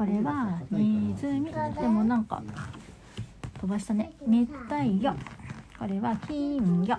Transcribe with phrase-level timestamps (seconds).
[0.00, 2.42] これはネズミでもなんか
[3.60, 4.14] 飛ばしたね。
[4.26, 5.14] 熱帯魚。
[5.78, 6.98] これは金魚。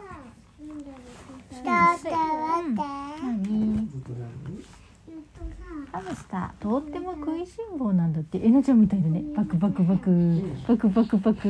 [5.92, 8.38] ハムスターとっても食いしん坊なんだって。
[8.38, 9.24] えなちゃんみたいだね。
[9.36, 10.44] バクバクバク。
[10.68, 11.42] バクバクバク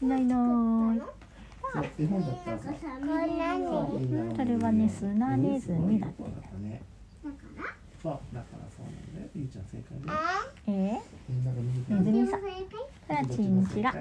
[0.00, 0.24] いない
[1.78, 2.74] う絵本だったらさこ
[3.06, 6.82] れ何そうみんないいないそれはねスナネズミだってだったね
[8.02, 9.79] そうだからそうなんだよゆうちゃん正解だよ
[10.66, 11.44] えみん。
[11.44, 12.46] なが見てネズミさんこ
[13.08, 13.98] れはチンチラこ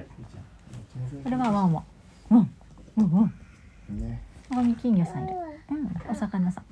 [1.24, 1.86] これはワンワン
[2.30, 2.50] ワン
[2.96, 3.30] ワンワ
[3.92, 5.34] ンねここに金魚さんいる
[5.72, 6.64] うんお魚さん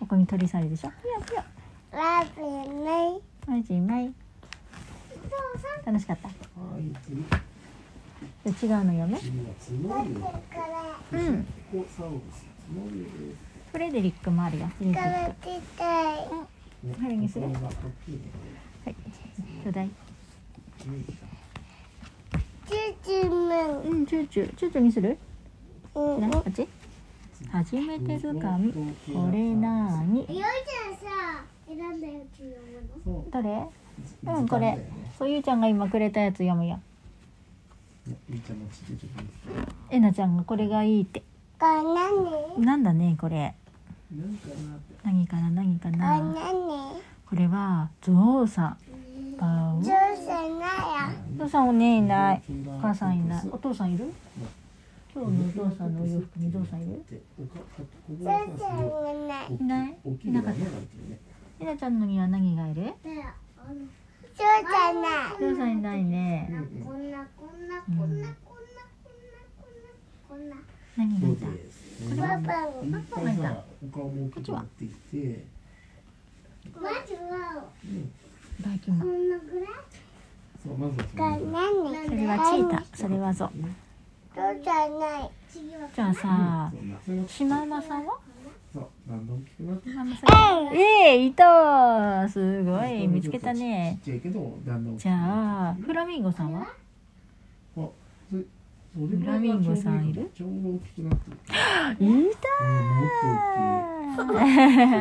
[0.00, 1.42] ここに鳥さんいるでしょピヨピヨ
[1.92, 2.42] ラブ
[2.84, 4.12] ねマジない
[5.84, 6.32] 楽しかった違
[8.50, 8.52] う
[8.84, 9.18] の読め
[9.60, 10.32] 次は角竜こ
[11.12, 11.46] うん
[13.72, 14.30] フレデリック。
[14.30, 15.26] もあるよフレデリれッ
[16.40, 16.46] ク
[16.94, 17.46] これちっちゃいねこれにする？
[17.46, 17.50] は
[18.90, 18.94] い
[19.62, 19.90] ちょうだい。
[22.68, 24.54] チュチュムうんチューチュー。
[24.56, 25.18] チューチューにする？
[25.96, 26.68] ンなこっち？
[27.50, 28.72] 初めて図鑑。
[28.72, 28.78] こ
[29.32, 30.18] れなーに？
[30.20, 30.44] よいちゃ
[30.92, 32.50] んさ選んだやつ読
[33.04, 33.24] むの？
[33.30, 33.48] どれ
[34.32, 34.78] うんこれ。
[35.18, 36.80] そうゆうちゃんが今くれたやつ読むよ。
[38.06, 39.10] ねゆうちゃんのちっちゃい時に
[39.90, 41.22] えなちゃんがこれがいいって。
[41.58, 42.64] これ何？
[42.64, 43.54] なんだねこれ
[45.04, 45.50] 何かな？
[45.50, 46.22] 何かな？
[47.28, 48.78] これはゾウさん。
[49.38, 51.12] バウ上手ないや。
[51.38, 52.42] お父さんおねいない。
[52.66, 53.48] おお母さんいない。
[53.50, 54.12] お父さんいる？
[55.14, 57.02] 今日のお父さんのお洋服にゾウさんいる？
[58.08, 58.62] 上手
[59.26, 59.98] ないいない。
[60.24, 61.18] いのが穴が開いてるね
[61.60, 62.82] えなちゃんのには何がいる？
[62.82, 63.12] 上手
[65.00, 65.40] ない。
[65.40, 66.50] ゾウさんいないね。
[66.84, 67.10] こん。
[67.10, 67.68] なこん。
[67.68, 68.36] なこんなこんなこんな
[70.28, 70.56] こんな
[70.96, 71.46] 何がいた
[72.16, 73.38] パパいっ
[73.96, 75.44] ぱいさお顔も大きくなっていて。
[76.74, 78.12] まずはうん。
[78.64, 79.68] バイキンマンこんなぐらい
[80.62, 81.12] そうまずはそ
[82.08, 83.44] それはチータそれはゾ。
[83.46, 83.50] ウ
[84.36, 85.30] 上手ない。
[85.48, 86.72] 次はじゃあさ
[87.28, 88.18] シマウマさんは？
[88.74, 90.26] そうだんだん大きくなってシマウマさ
[90.60, 90.76] ん。
[90.76, 90.80] え
[91.14, 93.06] えいたすごい。
[93.08, 93.98] 見つけたね。
[94.04, 96.62] じゃあフラミンゴさんは？
[96.62, 96.68] あ
[97.76, 97.92] そ
[99.24, 100.22] ラミンゴさんいる？
[100.32, 100.34] い
[102.36, 102.48] た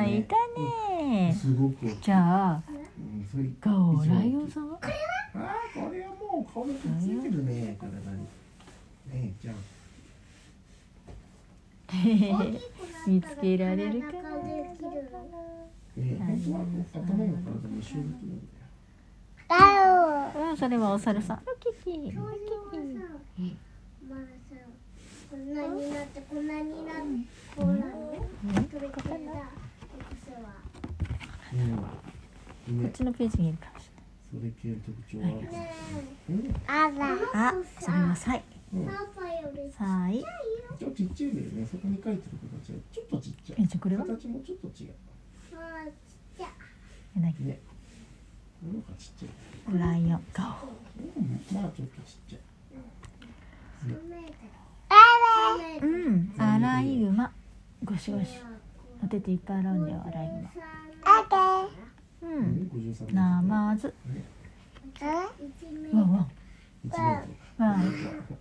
[0.06, 0.24] い。
[0.26, 1.34] たね
[2.02, 4.78] じゃあうんそれガオライオンさんは？
[4.82, 6.70] あーこれはもう顔つ
[7.06, 7.78] いてるね。
[7.80, 8.28] 体にね
[9.14, 9.56] えじゃあ。
[13.08, 14.36] 見つけられるかな。
[14.38, 14.68] ね
[15.98, 16.18] え。
[16.20, 16.60] 本当は
[17.06, 18.66] 頭も体も一緒にできるんだよ。
[19.48, 19.54] ガ
[20.42, 21.40] オうんそれはお猿さん。
[21.62, 22.22] キキキキま
[24.18, 24.56] ださ
[25.32, 27.02] こんなになってこんなになって
[27.58, 27.82] こうなの
[28.72, 29.20] それから私
[30.32, 30.40] は
[31.54, 33.90] うんねこっちのページにいるかもし
[34.32, 35.28] それ系の特徴は
[36.68, 36.96] ある
[37.38, 37.66] あん
[38.86, 40.24] パパよりサイ
[40.78, 41.66] ちょっとちっちゃいんだよね。
[41.70, 43.64] そこに書いてる形はちょっとちっちゃい。
[43.64, 44.06] えじゃあこれは？
[44.06, 44.94] 形もちょっと違う
[45.56, 45.94] あちっ
[46.38, 46.48] ちゃ
[47.16, 47.60] えなぎね
[48.62, 49.28] この方がちっちゃ
[49.76, 50.24] いライオン。
[50.34, 50.58] ガ
[50.98, 51.40] うん。
[51.54, 52.40] まあちょっとちっちゃい。
[53.86, 54.50] 3メートル
[54.90, 54.94] オ
[55.56, 56.34] 3メートルうん。
[56.38, 57.32] アライグマ。
[57.84, 58.42] ゴシゴシ。
[59.04, 60.40] お手ていっぱい洗うんだよアライグマ。
[60.50, 60.85] あ
[62.26, 62.44] ううん。
[62.44, 64.24] ん53ナマズね
[65.00, 65.02] 1
[65.82, 66.28] メワンワン
[66.88, 67.80] 1メートワン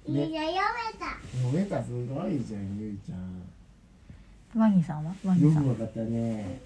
[0.06, 0.58] ルいいや読
[0.92, 1.06] めた。
[1.38, 3.42] ルもうメーターすごいじゃんゆいちゃん。
[4.56, 6.60] ワニさんはワニさんよくわかったね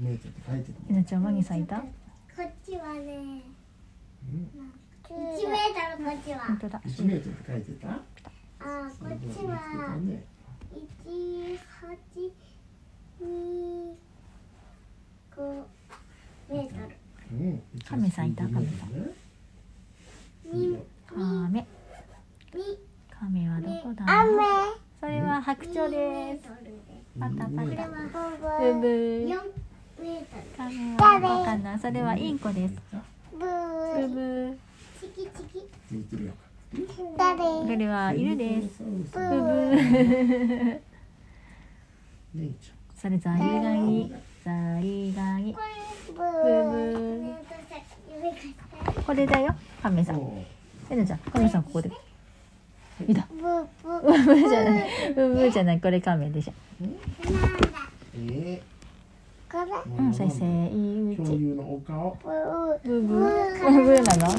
[0.00, 1.84] 1メートルって書いてるえなちゃんワニさんいたこ
[2.42, 3.42] っちはね
[4.28, 4.50] うん
[5.08, 6.38] 1メートルこっちは。
[6.40, 6.80] 本当だ。
[6.86, 7.88] 1メートルって書いてた？
[8.62, 10.24] あこっちはね。
[10.76, 12.32] 一八
[17.90, 18.90] 亀さんいた亀さん。
[21.08, 21.66] 亀。
[23.10, 24.06] 亀はどこだ？
[25.00, 26.48] それは白鳥です。
[27.18, 27.56] パタパタ。
[27.56, 29.36] ブブー。
[30.56, 31.78] 亀はわかない。
[31.80, 32.74] それはインコです。
[33.32, 34.08] ブー。
[34.08, 34.56] ブー。
[37.66, 38.84] これは犬です。
[38.84, 38.94] ブ
[42.38, 42.46] ブ
[42.96, 44.14] それザリガニ
[44.44, 45.09] ザリ
[49.10, 49.52] これだよ。
[49.82, 50.20] カメさん。
[50.88, 51.90] えなちゃんカメさんここで。
[53.08, 53.26] いた。
[53.32, 54.88] ブーブブーブーじゃない。
[55.16, 55.80] ブーブーじゃない。
[55.80, 56.52] これカメでしょ。
[56.80, 57.90] ーなんだ。
[58.14, 58.62] え
[59.50, 59.98] これー。
[59.98, 63.18] うん先生いいうち恐竜のお顔ブーブー。
[63.18, 64.04] ブーブー。
[64.04, 64.32] なの？